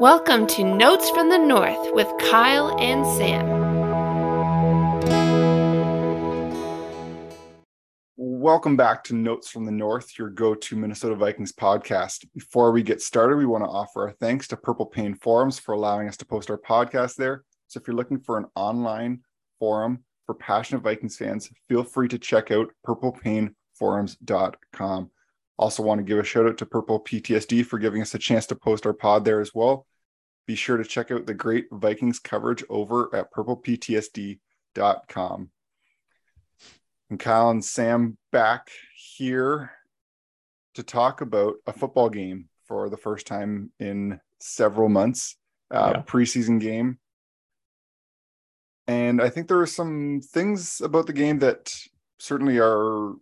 [0.00, 3.46] Welcome to Notes from the North with Kyle and Sam.
[8.16, 12.26] Welcome back to Notes from the North, your go to Minnesota Vikings podcast.
[12.34, 15.76] Before we get started, we want to offer our thanks to Purple Pain Forums for
[15.76, 17.44] allowing us to post our podcast there.
[17.68, 19.20] So if you're looking for an online
[19.60, 25.10] forum for passionate Vikings fans, feel free to check out purplepainforums.com.
[25.56, 28.46] Also, want to give a shout out to Purple PTSD for giving us a chance
[28.46, 29.86] to post our pod there as well.
[30.46, 35.50] Be sure to check out the great Vikings coverage over at purpleptsd.com.
[37.10, 39.70] And Kyle and Sam back here
[40.74, 45.36] to talk about a football game for the first time in several months,
[45.70, 46.02] uh, yeah.
[46.02, 46.98] preseason game.
[48.86, 51.72] And I think there are some things about the game that
[52.18, 53.12] certainly are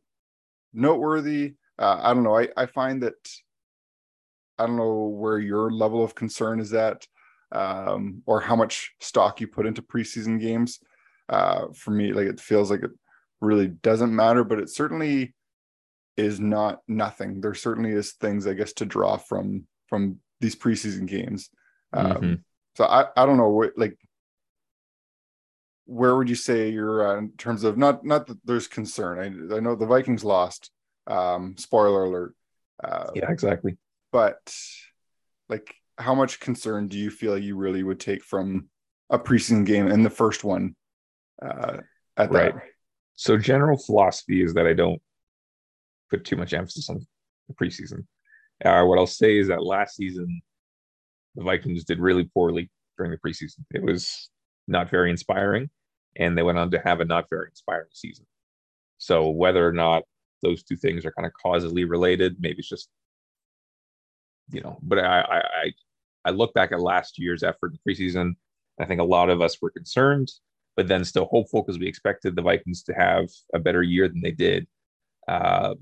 [0.73, 2.39] noteworthy uh, I don't know.
[2.39, 3.15] I, I find that
[4.57, 7.07] I don't know where your level of concern is at,
[7.51, 10.79] um, or how much stock you put into preseason games.
[11.29, 12.93] Uh, for me, like it feels like it
[13.41, 15.35] really doesn't matter, but it certainly
[16.17, 17.41] is not nothing.
[17.41, 21.51] There certainly is things, I guess, to draw from from these preseason games.
[21.93, 22.35] Um, mm-hmm.
[22.77, 23.99] So I, I don't know what like
[25.87, 29.19] where would you say you're uh, in terms of not not that there's concern.
[29.19, 30.71] I I know the Vikings lost
[31.07, 32.35] um, spoiler alert.
[32.83, 33.77] Uh, yeah, exactly.
[34.13, 34.55] But
[35.49, 38.69] like, how much concern do you feel you really would take from
[39.11, 40.75] a preseason game and the first one
[41.41, 41.79] uh,
[42.17, 42.55] at right.
[42.55, 42.63] that?
[43.15, 45.01] So, general philosophy is that I don't
[46.11, 47.07] put too much emphasis on
[47.49, 48.07] the preseason.
[48.65, 50.43] Uh, what I'll say is that last season,
[51.35, 53.61] the Vikings did really poorly during the preseason.
[53.71, 54.31] It was
[54.69, 55.71] not very inspiring,
[56.17, 58.27] and they went on to have a not very inspiring season.
[58.99, 60.05] So, whether or not
[60.43, 62.37] those two things are kind of causally related.
[62.41, 62.89] Maybe it's just,
[64.51, 65.73] you know, but I I
[66.25, 68.33] I look back at last year's effort in preseason.
[68.81, 70.31] I think a lot of us were concerned,
[70.77, 74.21] but then still hopeful because we expected the Vikings to have a better year than
[74.21, 74.67] they did.
[75.29, 75.75] Uh,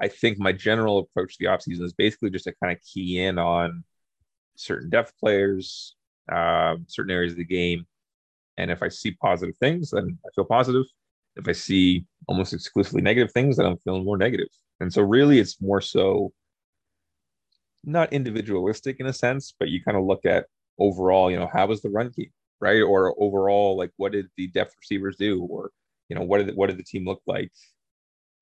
[0.00, 3.20] I think my general approach to the offseason is basically just to kind of key
[3.20, 3.84] in on
[4.56, 5.96] certain depth players,
[6.30, 7.86] uh, certain areas of the game.
[8.56, 10.84] And if I see positive things, then I feel positive
[11.38, 14.48] if I see almost exclusively negative things, then I'm feeling more negative.
[14.80, 16.32] And so really it's more so
[17.84, 20.46] not individualistic in a sense, but you kind of look at
[20.78, 22.82] overall, you know, how was the run game, right?
[22.82, 25.42] Or overall, like what did the depth receivers do?
[25.42, 25.70] Or,
[26.08, 27.52] you know, what did what did the team look like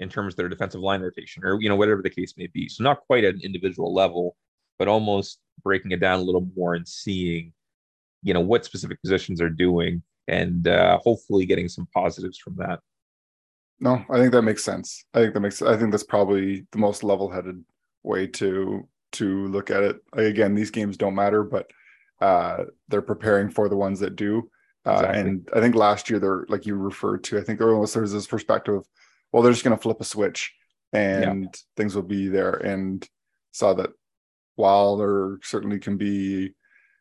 [0.00, 2.68] in terms of their defensive line rotation or you know, whatever the case may be.
[2.68, 4.36] So not quite at an individual level,
[4.78, 7.52] but almost breaking it down a little more and seeing,
[8.22, 12.80] you know, what specific positions are doing and uh, hopefully getting some positives from that.
[13.78, 15.04] No, I think that makes sense.
[15.12, 15.60] I think that makes.
[15.62, 17.62] I think that's probably the most level-headed
[18.02, 20.00] way to to look at it.
[20.14, 21.70] Again, these games don't matter, but
[22.20, 24.50] uh, they're preparing for the ones that do.
[24.86, 25.20] Uh, exactly.
[25.20, 27.38] And I think last year, they're like you referred to.
[27.38, 28.76] I think there was there's this perspective.
[28.76, 28.86] Of,
[29.32, 30.54] well, they're just going to flip a switch,
[30.92, 31.60] and yeah.
[31.76, 32.52] things will be there.
[32.52, 33.06] And
[33.52, 33.90] saw that
[34.54, 36.54] while there certainly can be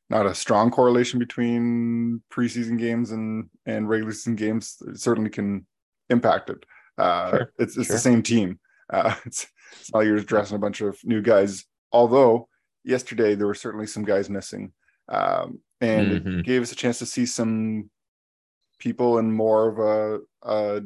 [0.10, 4.78] not a strong correlation between preseason games and and regular season games.
[4.88, 5.66] It certainly can
[6.10, 6.66] impact it.
[6.98, 7.54] Uh, sure.
[7.60, 7.96] It's it's sure.
[7.96, 8.60] the same team.
[8.92, 9.48] Uh, it's,
[9.80, 11.66] it's not like you're dressing a bunch of new guys.
[11.92, 12.48] Although
[12.84, 14.74] yesterday there were certainly some guys missing,
[15.10, 16.40] um, and mm-hmm.
[16.40, 17.90] it gave us a chance to see some
[18.78, 20.82] people in more of a, a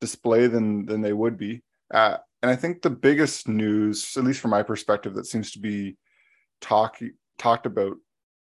[0.00, 1.62] display than than they would be.
[1.92, 5.58] Uh, and I think the biggest news, at least from my perspective, that seems to
[5.58, 5.96] be
[6.60, 7.96] talking talked about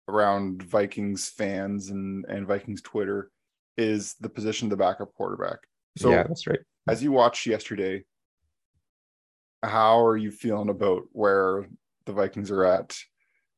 [0.09, 3.31] around Vikings fans and and Vikings Twitter
[3.77, 5.59] is the position of the backup quarterback.
[5.99, 6.60] So yeah, that's right.
[6.88, 8.04] As you watched yesterday,
[9.62, 11.66] how are you feeling about where
[12.04, 12.97] the Vikings are at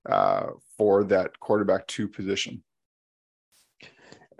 [0.08, 0.46] uh,
[0.78, 2.62] for that quarterback two position?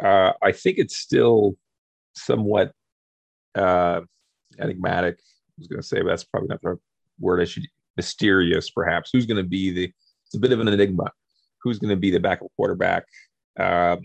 [0.03, 1.56] Uh, I think it's still
[2.15, 2.73] somewhat
[3.55, 4.03] uh,
[4.59, 5.19] enigmatic.
[5.19, 6.79] I was going to say, but that's probably not the
[7.19, 7.67] word I should.
[7.97, 9.09] Mysterious, perhaps.
[9.11, 9.93] Who's going to be the
[10.26, 11.11] it's a bit of an enigma.
[11.62, 13.05] Who's going to be the backup quarterback?
[13.58, 14.00] Um,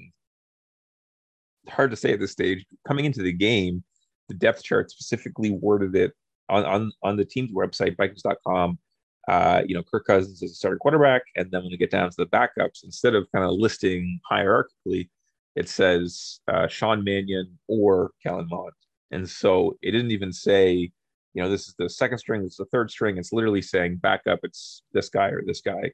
[1.70, 2.66] hard to say at this stage.
[2.88, 3.84] Coming into the game,
[4.30, 6.14] the depth chart specifically worded it
[6.50, 8.80] on on, on the team's website, Vikings.com.
[9.28, 12.10] Uh, you know, Kirk Cousins is a starting quarterback, and then when we get down
[12.10, 15.10] to the backups, instead of kind of listing hierarchically,
[15.56, 18.72] it says uh, Sean Mannion or Kellen Mond.
[19.12, 20.92] And so it didn't even say,
[21.34, 23.18] you know, this is the second string, this is the third string.
[23.18, 25.92] It's literally saying backup, it's this guy or this guy.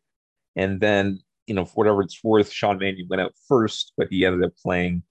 [0.57, 4.25] And then, you know, for whatever it's worth, Sean Mannion went out first, but he
[4.25, 5.04] ended up playing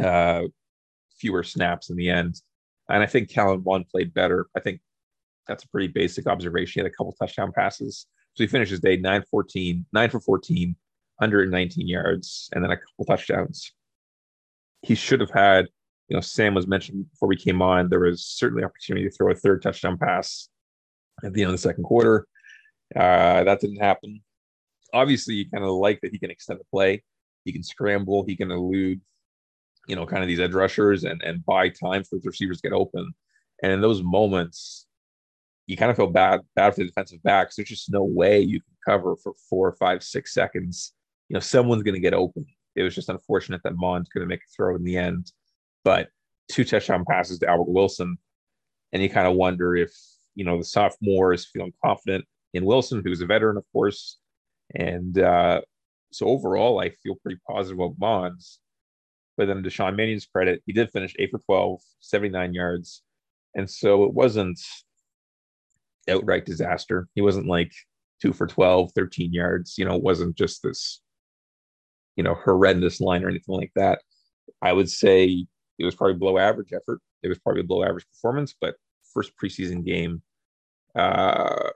[0.00, 0.42] uh,
[1.18, 2.40] fewer snaps in the end.
[2.88, 4.46] And I think Kellen Mond played better.
[4.54, 4.80] I think
[5.48, 6.80] that's a pretty basic observation.
[6.80, 8.06] He had a couple touchdown passes.
[8.34, 10.76] So he finished his day 9 14, 9 for 14,
[11.16, 13.72] 119 yards, and then a couple touchdowns.
[14.82, 15.68] He should have had,
[16.08, 17.88] you know, Sam was mentioned before we came on.
[17.88, 20.48] There was certainly opportunity to throw a third touchdown pass
[21.24, 22.26] at the end of the second quarter.
[22.94, 24.20] Uh, that didn't happen.
[24.94, 27.02] Obviously, you kind of like that he can extend the play.
[27.44, 28.24] He can scramble.
[28.26, 29.00] He can elude,
[29.86, 32.70] you know, kind of these edge rushers and and buy time for the receivers to
[32.70, 33.12] get open.
[33.62, 34.86] And in those moments,
[35.66, 37.56] you kind of feel bad bad for the defensive backs.
[37.56, 40.92] There's just no way you can cover for four, five, six seconds.
[41.28, 42.46] You know, someone's going to get open.
[42.76, 45.32] It was just unfortunate that Mond couldn't make a throw in the end,
[45.84, 46.08] but
[46.50, 48.18] two touchdown passes to Albert Wilson,
[48.92, 49.92] and you kind of wonder if
[50.34, 54.18] you know the sophomore is feeling confident in Wilson, who's a veteran, of course,
[54.74, 55.60] and uh,
[56.12, 58.60] so overall, I feel pretty positive about Bonds.
[59.36, 63.02] But then to Sean Mannion's credit, he did finish eight for 12, 79 yards.
[63.54, 64.60] And so it wasn't
[66.08, 67.08] outright disaster.
[67.14, 67.72] He wasn't like
[68.22, 69.74] two for 12, 13 yards.
[69.76, 71.00] You know, it wasn't just this,
[72.16, 74.00] you know, horrendous line or anything like that.
[74.62, 75.46] I would say
[75.78, 77.00] it was probably below average effort.
[77.22, 78.76] It was probably below average performance, but
[79.12, 80.22] first preseason game.
[80.94, 81.70] Uh,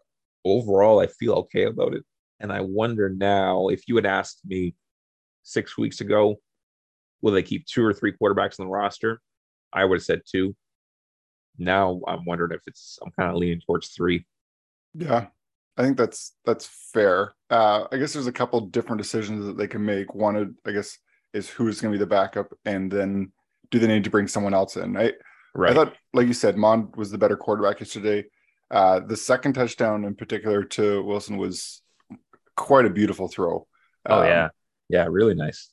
[0.45, 2.05] overall, I feel okay about it.
[2.41, 4.75] And I wonder now if you had asked me
[5.43, 6.37] six weeks ago,
[7.21, 9.21] will they keep two or three quarterbacks on the roster?
[9.73, 10.55] I would have said two
[11.59, 14.25] now I'm wondering if it's I'm kind of leaning towards three.
[14.95, 15.27] Yeah,
[15.77, 17.35] I think that's that's fair.
[17.51, 20.15] Uh, I guess there's a couple different decisions that they can make.
[20.15, 20.97] One, I guess,
[21.35, 23.33] is who's going to be the backup, and then
[23.71, 24.97] do they need to bring someone else in?
[24.97, 25.13] I,
[25.55, 25.73] right.
[25.73, 28.25] I thought, like you said, Mond was the better quarterback yesterday.
[28.71, 31.83] Uh, the second touchdown in particular to Wilson was
[32.59, 33.67] quite a beautiful throw.
[34.07, 34.49] Oh um, yeah,
[34.89, 35.71] yeah, really nice.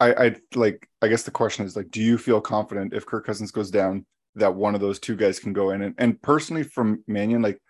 [0.00, 0.88] I, I like.
[1.00, 4.04] I guess the question is like, do you feel confident if Kirk Cousins goes down
[4.36, 5.82] that one of those two guys can go in.
[5.82, 7.60] And, and personally, from Mannion, like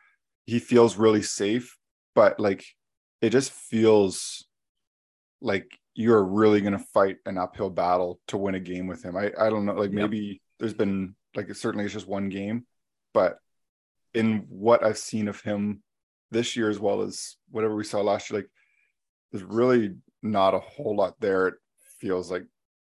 [0.47, 1.77] he feels really safe,
[2.15, 2.65] but like
[3.21, 4.47] it just feels
[5.41, 9.17] like you're really going to fight an uphill battle to win a game with him.
[9.17, 10.03] I, I don't know, like yep.
[10.03, 12.67] maybe there's been like certainly it's just one game,
[13.13, 13.39] but
[14.15, 15.83] in what I've seen of him
[16.33, 18.51] this year as well as whatever we saw last year, like
[19.31, 21.49] there's really not a whole lot there.
[21.49, 21.55] It
[22.01, 22.45] feels like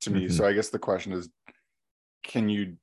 [0.03, 0.27] to me.
[0.27, 0.37] Mm-hmm.
[0.37, 1.29] So I guess the question is,
[2.23, 2.77] can you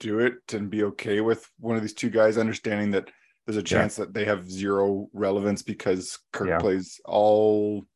[0.00, 3.10] do it and be okay with one of these two guys, understanding that
[3.46, 4.04] there's a chance yeah.
[4.04, 6.58] that they have zero relevance because Kirk yeah.
[6.58, 7.86] plays all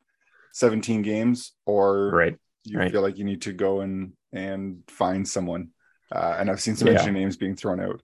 [0.53, 2.37] 17 games, or right.
[2.65, 2.91] you right.
[2.91, 5.69] feel like you need to go and and find someone.
[6.13, 6.93] Uh, and I've seen some yeah.
[6.93, 8.03] interesting names being thrown out.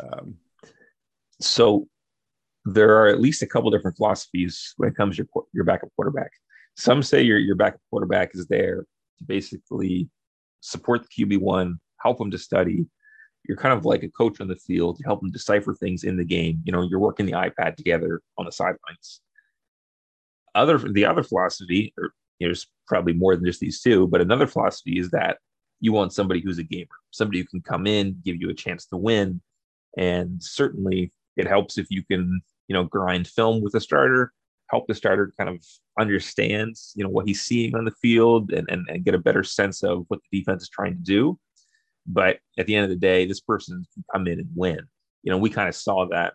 [0.00, 0.34] Um,
[1.40, 1.88] so
[2.64, 5.90] there are at least a couple different philosophies when it comes to your, your backup
[5.96, 6.30] quarterback.
[6.76, 8.84] Some say your, your backup quarterback is there
[9.18, 10.08] to basically
[10.60, 12.86] support the QB one, help them to study,
[13.48, 14.98] you're kind of like a coach on the field.
[14.98, 16.60] You help them decipher things in the game.
[16.64, 19.20] You know, you're working the iPad together on the sidelines.
[20.54, 24.98] Other the other philosophy, or there's probably more than just these two, but another philosophy
[24.98, 25.38] is that
[25.80, 28.86] you want somebody who's a gamer, somebody who can come in, give you a chance
[28.86, 29.40] to win.
[29.96, 34.32] And certainly it helps if you can, you know, grind film with a starter,
[34.70, 35.64] help the starter kind of
[35.98, 39.42] understand, you know, what he's seeing on the field and, and, and get a better
[39.42, 41.38] sense of what the defense is trying to do
[42.08, 44.80] but at the end of the day, this person can come in and win.
[45.22, 46.32] You know, we kind of saw that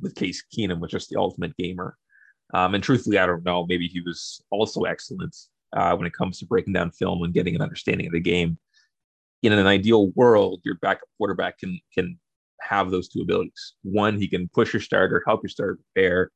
[0.00, 1.96] with Case Keenum, was just the ultimate gamer.
[2.54, 3.66] Um, and truthfully, I don't know.
[3.66, 5.36] Maybe he was also excellent
[5.76, 8.56] uh, when it comes to breaking down film and getting an understanding of the game.
[9.42, 12.18] In an ideal world, your backup quarterback can can
[12.60, 13.74] have those two abilities.
[13.82, 16.30] One, he can push your starter, help your starter prepare,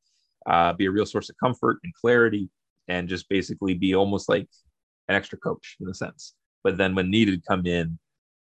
[0.47, 2.49] uh, be a real source of comfort and clarity,
[2.89, 4.49] and just basically be almost like
[5.09, 6.35] an extra coach in a sense.
[6.65, 7.99] But then when needed, come in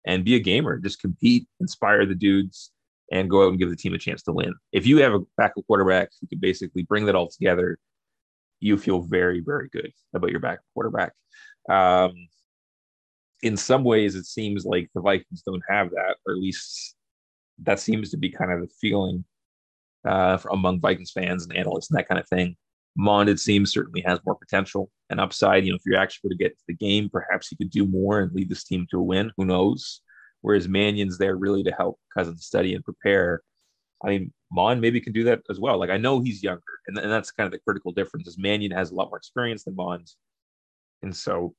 [0.05, 0.79] and be a gamer.
[0.79, 2.71] Just compete, inspire the dudes,
[3.11, 4.53] and go out and give the team a chance to win.
[4.71, 7.77] If you have a backup quarterback who can basically bring that all together,
[8.59, 11.11] you feel very, very good about your backup quarterback.
[11.69, 12.13] Um,
[13.41, 16.95] in some ways, it seems like the Vikings don't have that, or at least
[17.59, 19.23] that seems to be kind of the feeling
[20.05, 22.55] uh, for, among Vikings fans and analysts and that kind of thing.
[22.97, 25.63] Mond, it seems, certainly has more potential and upside.
[25.63, 27.85] You know, if you're actually going to get to the game, perhaps he could do
[27.85, 29.31] more and lead this team to a win.
[29.37, 30.01] Who knows?
[30.41, 33.41] Whereas Mannion's there really to help Cousins study and prepare.
[34.03, 35.79] I mean, Mond maybe can do that as well.
[35.79, 38.27] Like I know he's younger, and, and that's kind of the critical difference.
[38.27, 40.11] Is Mannion has a lot more experience than Mond,
[41.03, 41.53] and so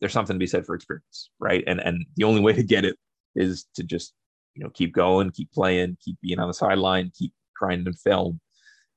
[0.00, 1.64] there's something to be said for experience, right?
[1.66, 2.96] And and the only way to get it
[3.36, 4.12] is to just
[4.54, 8.40] you know keep going, keep playing, keep being on the sideline, keep trying to film,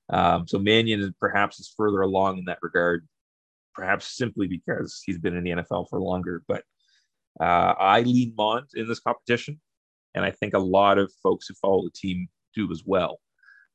[0.09, 3.07] um, so Mannion perhaps is further along in that regard,
[3.73, 6.43] perhaps simply because he's been in the NFL for longer.
[6.47, 6.63] But
[7.39, 9.59] uh, I lean Mond in this competition,
[10.15, 13.19] and I think a lot of folks who follow the team do as well.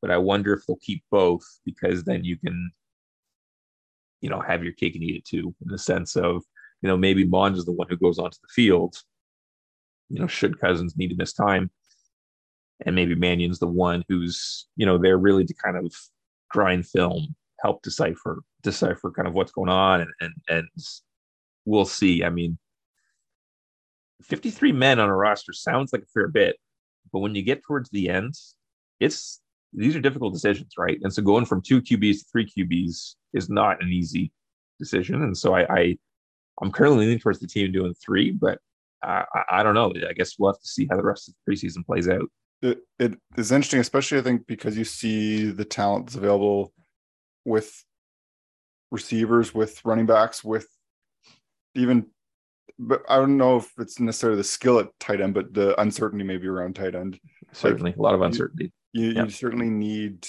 [0.01, 2.73] But I wonder if they'll keep both because then you can
[4.23, 6.43] you know, have your cake and eat it too, in the sense of,
[6.81, 8.97] you know, maybe Mond is the one who goes onto the field.
[10.13, 11.71] You know, should Cousins need to miss time,
[12.85, 15.93] and maybe Mannion's the one who's, you know, there really to kind of
[16.51, 20.69] grind film, help decipher decipher kind of what's going on, and and, and
[21.65, 22.25] we'll see.
[22.25, 22.59] I mean,
[24.23, 26.57] 53 men on a roster sounds like a fair bit,
[27.13, 28.35] but when you get towards the end,
[29.01, 29.41] it's
[29.73, 30.99] these are difficult decisions, right?
[31.03, 34.31] And so going from two QBs to three QBs is not an easy
[34.79, 35.23] decision.
[35.23, 35.99] And so I, I
[36.61, 38.59] I'm currently leaning towards the team doing three, but
[39.03, 39.93] I, I don't know.
[40.09, 42.31] I guess we'll have to see how the rest of the preseason plays out.
[42.63, 46.73] It, it is interesting, especially I think because you see the talent that's available
[47.45, 47.85] with
[48.91, 50.69] receivers, with running backs, with
[51.75, 52.07] even
[52.79, 56.25] but I don't know if it's necessarily the skill at tight end, but the uncertainty
[56.25, 57.19] maybe around tight end.
[57.53, 58.73] Certainly, like, a lot of uncertainty.
[58.93, 60.27] You you, you certainly need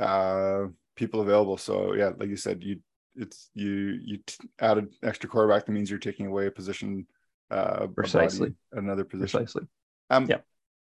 [0.00, 1.56] uh, people available.
[1.56, 2.80] So yeah, like you said, you
[3.16, 5.66] it's you you t- added extra quarterback.
[5.66, 7.06] That means you're taking away a position.
[7.54, 9.38] Uh, Precisely, another position.
[9.38, 9.68] Precisely.
[10.10, 10.38] Um, yeah.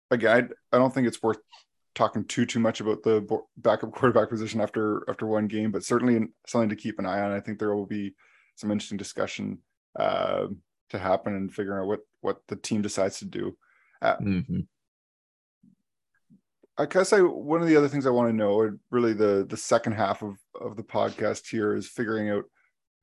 [0.10, 1.38] Again, I, I don't think it's worth
[1.94, 6.28] talking too too much about the backup quarterback position after after one game, but certainly
[6.48, 7.32] something to keep an eye on.
[7.32, 8.16] I think there will be
[8.56, 9.60] some interesting discussion
[10.00, 10.48] uh,
[10.90, 13.56] to happen and figuring out what what the team decides to do.
[14.02, 14.60] Uh, mm-hmm.
[16.80, 19.46] I guess I one of the other things I want to know, or really the
[19.48, 22.46] the second half of of the podcast here, is figuring out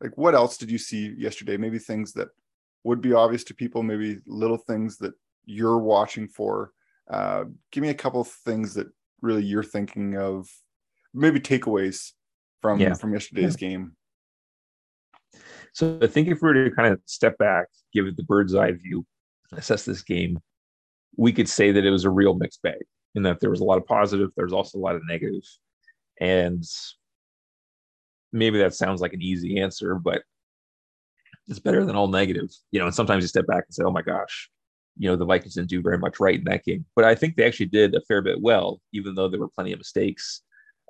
[0.00, 1.56] like what else did you see yesterday?
[1.56, 2.30] Maybe things that
[2.84, 5.14] would be obvious to people, maybe little things that
[5.44, 6.72] you're watching for.
[7.10, 8.86] Uh, give me a couple of things that
[9.20, 10.48] really you're thinking of,
[11.12, 12.12] maybe takeaways
[12.62, 12.94] from yeah.
[12.94, 13.68] from yesterday's yeah.
[13.68, 13.96] game.
[15.72, 18.54] So I think if we were to kind of step back, give it the bird's
[18.54, 19.04] eye view,
[19.52, 20.38] assess this game,
[21.16, 23.64] we could say that it was a real mixed bag in that there was a
[23.64, 25.42] lot of positive, there's also a lot of negative.
[26.20, 26.64] And
[28.32, 30.22] maybe that sounds like an easy answer, but
[31.48, 32.50] it's better than all negative.
[32.70, 34.50] You know, and sometimes you step back and say, oh my gosh,
[34.96, 36.84] you know, the Vikings didn't do very much right in that game.
[36.96, 39.72] But I think they actually did a fair bit well, even though there were plenty
[39.72, 40.42] of mistakes.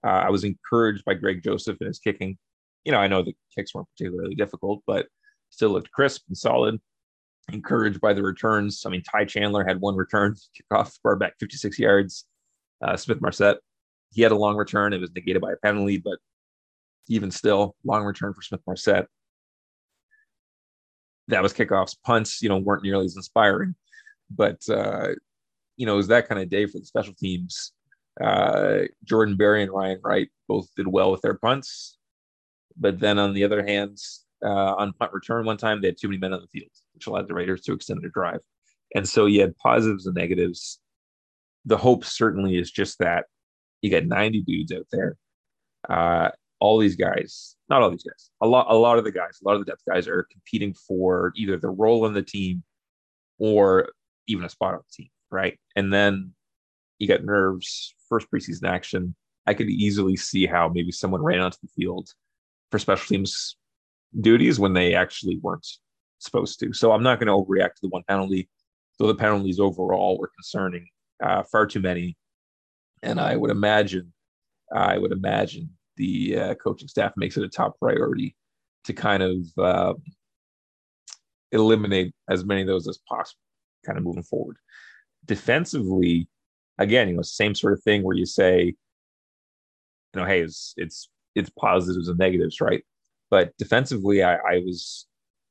[0.05, 2.37] Uh, I was encouraged by Greg Joseph and his kicking
[2.85, 5.07] you know, I know the kicks weren't particularly difficult, but
[5.51, 6.81] still looked crisp and solid.
[7.53, 8.85] Encouraged by the returns.
[8.87, 10.37] I mean, Ty Chandler had one return,
[10.73, 12.27] kickoff, bar back 56 yards.
[12.83, 13.59] Uh, Smith Marsette,
[14.13, 14.93] he had a long return.
[14.93, 16.19] It was negated by a penalty, but
[17.09, 19.07] even still, long return for Smith Marsette.
[21.29, 21.97] That was kickoffs.
[22.05, 23.75] Punts, you know, weren't nearly as inspiring,
[24.31, 25.09] but uh,
[25.77, 27.73] you know, it was that kind of day for the special teams.
[28.23, 31.99] Uh, Jordan Berry and Ryan Wright both did well with their punts.
[32.77, 33.99] But then on the other hand,
[34.45, 37.07] uh, on punt return one time, they had too many men on the field, which
[37.07, 38.41] allowed the Raiders to extend their drive.
[38.95, 40.81] And so you had positives and negatives.
[41.65, 43.25] The hope certainly is just that
[43.81, 45.17] you got 90 dudes out there.
[45.89, 49.39] Uh, all these guys, not all these guys, a lot, a lot of the guys,
[49.43, 52.63] a lot of the depth guys are competing for either the role in the team
[53.39, 53.91] or
[54.27, 55.59] even a spot on the team, right?
[55.77, 56.33] And then
[56.99, 59.15] you got nerves, first preseason action.
[59.47, 62.09] I could easily see how maybe someone ran onto the field
[62.71, 63.57] for special teams
[64.21, 65.67] duties when they actually weren't
[66.19, 66.73] supposed to.
[66.73, 68.49] So I'm not going to overreact to the one penalty,
[68.99, 70.89] though the penalties overall were concerning,
[71.23, 72.17] uh, far too many.
[73.03, 74.13] And I would imagine,
[74.75, 78.37] I would imagine the uh, coaching staff makes it a top priority
[78.85, 79.95] to kind of uh,
[81.53, 83.41] eliminate as many of those as possible,
[83.87, 84.57] kind of moving forward.
[85.25, 86.29] Defensively,
[86.79, 91.09] again, you know, same sort of thing where you say, you know, hey, it's it's
[91.35, 92.85] it's positives and negatives, right?
[93.31, 95.07] But defensively, I, I was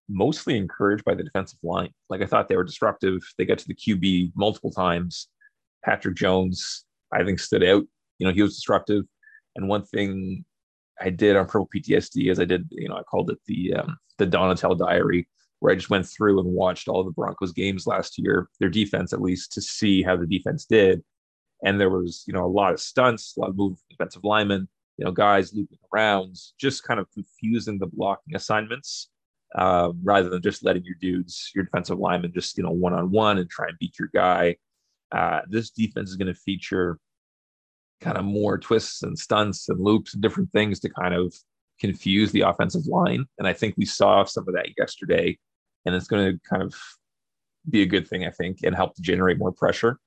[0.10, 1.90] mostly encouraged by the defensive line.
[2.10, 3.22] Like I thought they were disruptive.
[3.38, 5.28] They got to the QB multiple times.
[5.84, 7.84] Patrick Jones, I think, stood out.
[8.20, 9.06] You know, he was disruptive.
[9.56, 10.46] And one thing
[11.00, 13.98] I did on Purple PTSD is I did, you know, I called it the um,
[14.18, 15.28] the Donatell Diary,
[15.60, 19.14] where I just went through and watched all the Broncos games last year, their defense
[19.14, 21.04] at least, to see how the defense did.
[21.66, 24.68] And there was, you know, a lot of stunts, a lot of move defensive linemen
[24.98, 29.10] you know, guys looping around, just kind of confusing the blocking assignments
[29.56, 33.12] um, rather than just letting your dudes, your defensive linemen, just you know one on
[33.12, 34.56] one and try and beat your guy.
[35.12, 37.00] Uh, this defense is going to feature
[38.04, 41.34] kind of more twists and stunts and loops and different things to kind of
[41.80, 43.26] confuse the offensive line.
[43.38, 45.38] And I think we saw some of that yesterday,
[45.86, 46.76] and it's going to kind of
[47.70, 49.98] be a good thing, I think, and help to generate more pressure.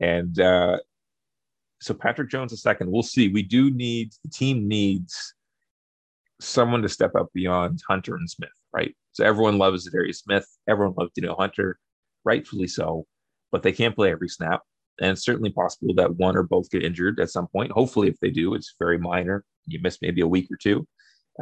[0.00, 0.78] And uh,
[1.80, 2.90] so Patrick Jones a second.
[2.90, 3.28] We'll see.
[3.28, 5.34] We do need the team needs
[6.40, 8.94] someone to step up beyond Hunter and Smith, right?
[9.12, 10.46] So everyone loves Darius Smith.
[10.68, 11.78] Everyone loves Danielle Hunter,
[12.24, 13.06] rightfully so,
[13.50, 14.62] but they can't play every snap.
[15.00, 17.70] And it's certainly possible that one or both get injured at some point.
[17.72, 19.44] Hopefully, if they do, it's very minor.
[19.66, 20.86] You miss maybe a week or two.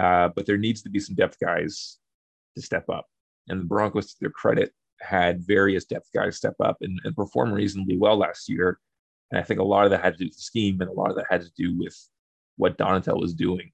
[0.00, 1.98] Uh, but there needs to be some depth guys
[2.54, 3.06] to step up.
[3.48, 7.52] And the Broncos, to their credit, had various depth guys step up and, and perform
[7.52, 8.78] reasonably well last year.
[9.30, 10.92] And I think a lot of that had to do with the scheme, and a
[10.92, 11.96] lot of that had to do with
[12.56, 13.72] what Donatell was doing.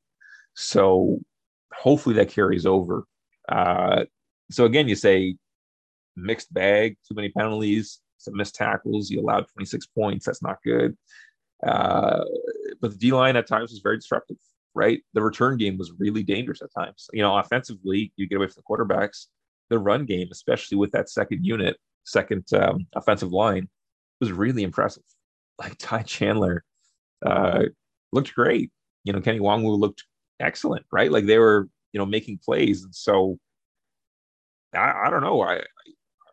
[0.55, 1.21] So
[1.75, 3.05] hopefully that carries over.
[3.49, 4.05] Uh,
[4.51, 5.37] so again, you say
[6.17, 9.11] mixed bag, too many penalties, some missed tackles.
[9.11, 10.27] You allowed 26 points.
[10.27, 10.97] That's not good.
[11.67, 12.25] Uh,
[12.81, 14.37] but the D line at times was very disruptive,
[14.75, 15.01] right?
[15.15, 17.09] The return game was really dangerous at times.
[17.13, 19.27] You know, offensively, you get away from the quarterbacks.
[19.71, 23.69] The run game, especially with that second unit, second um, offensive line,
[24.21, 25.05] was really impressive.
[25.59, 26.65] Like Ty Chandler
[27.25, 27.65] uh,
[28.11, 28.73] looked great.
[29.05, 30.03] You know, Kene Nwangwu looked
[30.41, 31.13] excellent, right?
[31.13, 32.83] Like they were, you know, making plays.
[32.83, 33.39] And so
[34.75, 35.41] I, I don't know.
[35.43, 35.61] I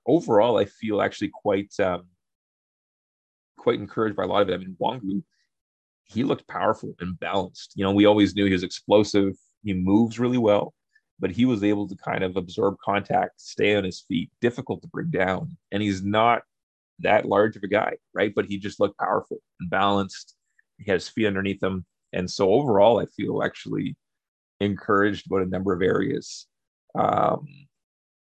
[0.06, 2.08] overall I feel actually quite um
[3.58, 4.54] quite encouraged by a lot of it.
[4.54, 5.24] I mean, Nwangwu,
[6.06, 7.74] he looked powerful and balanced.
[7.76, 9.36] You know, we always knew he was explosive.
[9.64, 10.74] He moves really well,
[11.20, 14.88] but he was able to kind of absorb contact, stay on his feet, difficult to
[14.88, 15.58] bring down.
[15.72, 16.42] And he's not
[17.00, 18.34] that large of a guy, right?
[18.34, 20.36] But he just looked powerful and balanced.
[20.78, 21.86] He had his feet underneath him.
[22.14, 23.96] And so overall, I feel actually
[24.60, 26.48] encouraged about a number of areas.
[26.96, 27.46] Um,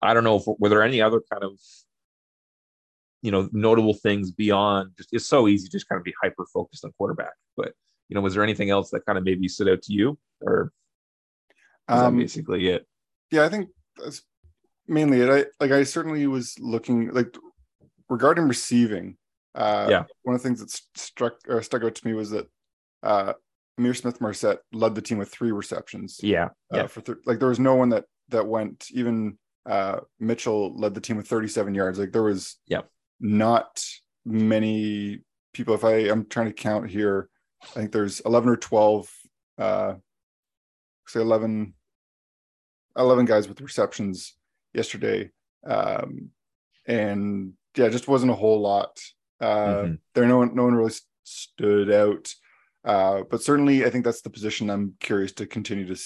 [0.05, 1.59] I don't know if were there any other kind of
[3.23, 6.45] you know notable things beyond just it's so easy to just kind of be hyper
[6.53, 7.33] focused on quarterback.
[7.57, 7.73] But
[8.09, 10.73] you know, was there anything else that kind of maybe stood out to you, or
[11.89, 12.87] um, basically it?
[13.31, 14.23] Yeah, I think that's
[14.87, 15.31] mainly it.
[15.31, 17.35] I like I certainly was looking like
[18.11, 19.17] regarding receiving.
[19.55, 22.47] Uh, yeah, one of the things that struck or stuck out to me was that
[23.03, 23.33] uh,
[23.81, 26.21] Ihmir Smith Marsette led the team with three receptions.
[26.23, 26.87] Yeah, uh, yeah.
[26.89, 28.89] For th- like there was no one that that went.
[28.91, 31.99] Even uh, Mitchell led the team with 37 yards.
[31.99, 32.83] Like there was yeah
[33.21, 33.85] not
[34.25, 35.21] many
[35.53, 35.75] people.
[35.75, 37.29] If I I'm trying to count here,
[37.63, 39.11] I think there's 11 or 12.
[39.57, 39.95] Uh,
[41.07, 41.75] say 11,
[42.97, 44.35] 11 guys with receptions
[44.73, 45.31] yesterday,
[45.67, 46.31] um,
[46.87, 49.01] and yeah, just wasn't a whole lot.
[49.41, 49.95] Uh, mm-hmm.
[50.15, 52.33] There, no one, no one really stood out.
[52.85, 56.01] Uh, but certainly, I think that's the position I'm curious to continue to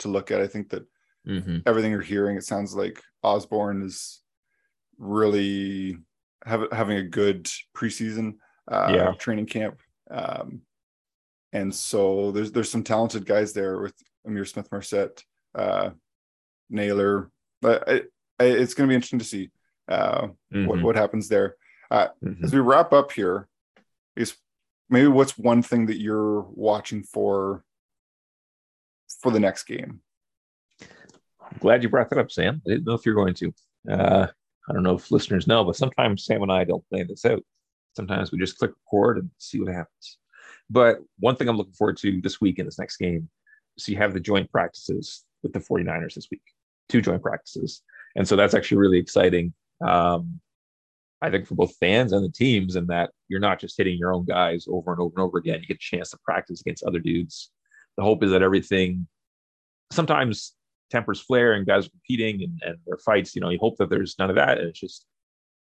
[0.00, 0.40] to look at.
[0.40, 0.84] I think that
[1.26, 1.58] mm-hmm.
[1.66, 4.22] everything you're hearing, it sounds like Osborn is
[4.98, 5.96] really
[6.44, 8.34] have, having a good preseason
[8.70, 9.12] uh, yeah.
[9.12, 9.80] training camp.
[10.10, 10.62] Um,
[11.52, 13.94] and so there's there's some talented guys there with
[14.26, 15.22] Ihmir Smith Marsette,
[15.54, 15.90] uh,
[16.68, 17.30] Nailor.
[17.60, 18.02] But I,
[18.38, 19.50] I, it's going to be interesting to see
[19.88, 20.66] uh, mm-hmm.
[20.66, 21.56] what what happens there.
[21.90, 22.44] Uh, mm-hmm.
[22.44, 23.48] As we wrap up here,
[24.14, 24.36] is
[24.88, 27.64] maybe what's one thing that you're watching for
[29.20, 30.00] for the next game?
[31.58, 32.62] Glad you brought that up, Sam.
[32.66, 33.54] I didn't know if you're going to.
[33.90, 34.26] Uh,
[34.68, 37.42] I don't know if listeners know, but sometimes Sam and I don't plan this out.
[37.96, 40.18] Sometimes we just click record and see what happens.
[40.70, 43.28] But one thing I'm looking forward to this week in this next game
[43.78, 46.42] so you have the joint practices with the 49ers this week,
[46.88, 47.82] two joint practices.
[48.16, 49.54] And so that's actually really exciting.
[49.86, 50.40] Um,
[51.22, 54.14] I think for both fans and the teams, and that you're not just hitting your
[54.14, 55.60] own guys over and over and over again.
[55.60, 57.50] You get a chance to practice against other dudes.
[57.96, 59.06] The hope is that everything
[59.92, 60.54] sometimes
[60.90, 63.34] tempers flare and guys competing and, and their fights.
[63.34, 64.58] You know, you hope that there's none of that.
[64.58, 65.06] And it's just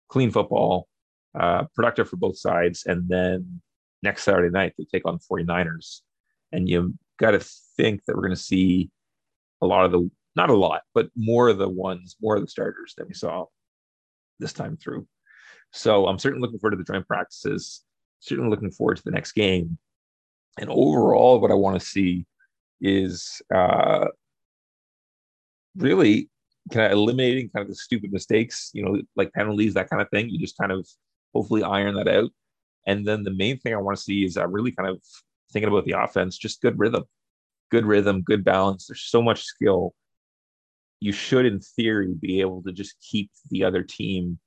[0.09, 0.87] clean football,
[1.37, 2.83] uh, productive for both sides.
[2.85, 3.61] And then
[4.03, 6.01] next Saturday night, they take on 49ers.
[6.51, 7.39] And you got to
[7.75, 8.89] think that we're going to see
[9.61, 12.47] a lot of the, not a lot, but more of the ones, more of the
[12.47, 13.45] starters that we saw
[14.39, 15.07] this time through.
[15.73, 17.83] So I'm certainly looking forward to the joint practices,
[18.19, 19.77] certainly looking forward to the next game.
[20.59, 22.25] And overall, what I want to see
[22.79, 24.07] is uh,
[25.77, 26.29] really
[26.71, 30.09] kind of eliminating kind of the stupid mistakes, you know, like penalties, that kind of
[30.09, 30.29] thing.
[30.29, 30.87] You just kind of
[31.33, 32.31] hopefully iron that out.
[32.85, 35.01] And then the main thing I want to see is uh, really kind of
[35.51, 37.03] thinking about the offense, just good rhythm,
[37.71, 38.87] good rhythm, good balance.
[38.87, 39.93] There's so much skill.
[40.99, 44.39] You should, in theory, be able to just keep the other team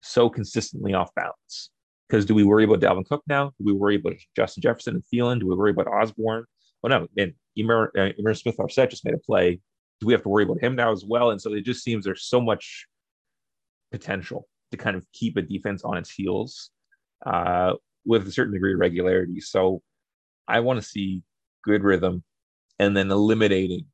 [0.00, 1.70] so consistently off balance.
[2.08, 3.46] Because do we worry about Dalvin Cook now?
[3.58, 5.40] Do we worry about Justin Jefferson and Thielen?
[5.40, 6.44] Do we worry about Osborn?
[6.82, 9.60] Well, no, man, Ihmir, uh, Ihmir Smith Marsette just made a play.
[10.00, 11.30] Do we have to worry about him now as well?
[11.30, 12.86] And so it just seems there's so much
[13.90, 16.70] potential to kind of keep a defense on its heels
[17.26, 17.72] uh,
[18.04, 19.40] with a certain degree of regularity.
[19.40, 19.82] So
[20.46, 21.22] I want to see
[21.64, 22.22] good rhythm
[22.78, 23.86] and then eliminating.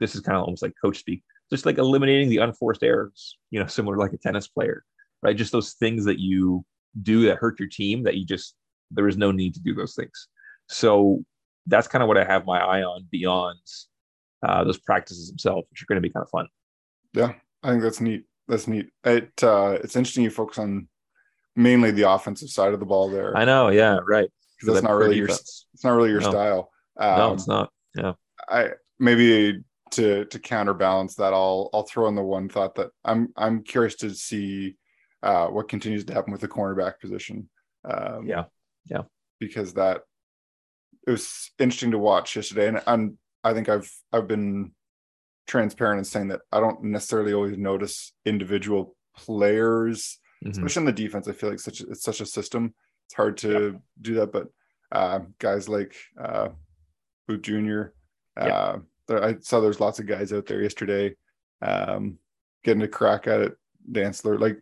[0.00, 3.60] This is kind of almost like coach speak, just like eliminating the unforced errors, you
[3.60, 4.84] know, similar to like a tennis player,
[5.22, 5.36] right?
[5.36, 6.64] Just those things that you
[7.02, 8.54] do that hurt your team that you just,
[8.90, 10.28] there is no need to do those things.
[10.68, 11.24] So
[11.66, 13.58] that's kind of what I have my eye on beyond
[14.44, 16.46] uh, those practices themselves, which are going to be kind of fun.
[17.12, 18.24] Yeah, I think that's neat.
[18.48, 18.90] That's neat.
[19.04, 20.88] It uh, it's interesting you focus on
[21.56, 23.36] mainly the offensive side of the ball there.
[23.36, 23.68] I know.
[23.68, 23.98] Yeah.
[24.06, 24.28] Right.
[24.58, 25.66] Because that's not really defense.
[25.68, 25.74] your.
[25.74, 26.30] It's not really your no.
[26.30, 26.70] style.
[26.98, 27.70] Um, no, it's not.
[27.96, 28.12] Yeah.
[28.48, 33.32] I maybe to to counterbalance that, I'll I'll throw in the one thought that I'm
[33.36, 34.76] I'm curious to see
[35.22, 37.48] uh, what continues to happen with the cornerback position.
[37.84, 38.44] Um, yeah,
[38.86, 39.02] yeah,
[39.40, 40.02] because that
[41.06, 44.72] it was interesting to watch yesterday, and, and I think I've I've been
[45.46, 50.50] transparent in saying that I don't necessarily always notice individual players, mm-hmm.
[50.50, 51.28] especially in the defense.
[51.28, 52.74] I feel like such it's such a system.
[53.06, 53.78] It's hard to yeah.
[54.00, 54.48] do that, but
[54.90, 56.48] uh, guys like uh,
[57.28, 57.82] Booth Jr.
[58.36, 58.78] Uh,
[59.08, 61.14] I saw there's lots of guys out there yesterday
[61.60, 62.18] um,
[62.62, 63.56] getting a crack at it.
[63.90, 64.58] Dantzler, like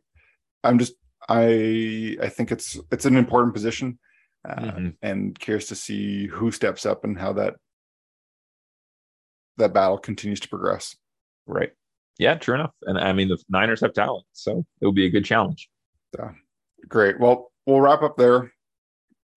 [0.65, 0.95] I'm just
[1.29, 3.99] I I think it's it's an important position,
[4.49, 4.89] uh, mm-hmm.
[5.03, 7.55] and curious to see who steps up and how that
[9.59, 10.97] that battle continues to progress.
[11.47, 11.71] Right.
[12.19, 12.75] Yeah, true enough.
[12.83, 15.69] And I mean, the Niners have talent, so it will be a good challenge.
[16.17, 16.33] Yeah.
[16.89, 17.19] Great.
[17.19, 18.53] Well, we'll wrap up there.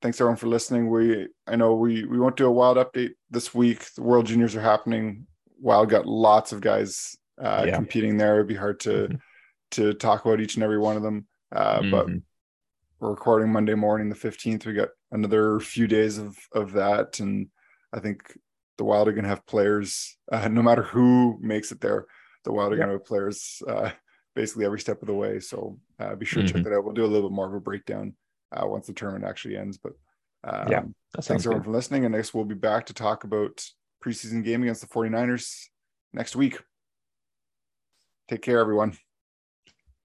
[0.02, 0.90] Thanks everyone for listening.
[0.90, 3.86] We I know we we won't do a wild update this week.
[3.96, 5.26] The World Juniors are happening.
[5.60, 7.76] Wild got lots of guys uh, yeah.
[7.76, 8.36] competing there.
[8.36, 9.16] It'd be hard to mm-hmm.
[9.72, 11.28] to talk about each and every one of them.
[11.52, 11.92] Uh, mm-hmm.
[11.92, 12.08] But
[13.00, 14.66] we're recording Monday morning, the fifteenth.
[14.66, 17.48] We got another few days of of that, and
[17.94, 18.38] I think
[18.78, 22.06] the Wild are going to have players, uh, no matter who makes it there.
[22.44, 22.86] The Wild are yep.
[22.86, 23.92] going to have players uh,
[24.36, 25.40] basically every step of the way.
[25.40, 26.58] So uh, be sure to mm-hmm.
[26.58, 26.84] check that out.
[26.84, 28.14] We'll do a little bit more of a breakdown
[28.52, 29.78] uh, once the tournament actually ends.
[29.78, 29.94] But
[30.44, 30.84] um, yeah,
[31.16, 31.66] thanks everyone good.
[31.66, 32.06] for listening.
[32.06, 33.64] And next we'll be back to talk about
[34.04, 35.66] preseason game against the 49ers
[36.14, 36.60] next week.
[38.30, 38.98] Take care, everyone.